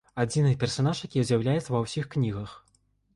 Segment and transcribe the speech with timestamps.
[0.21, 2.57] Адзіны персанаж, які з'яўляецца ва ўсіх кнігах.